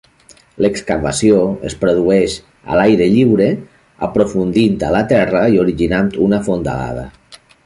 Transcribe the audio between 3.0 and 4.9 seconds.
lliure, aprofundint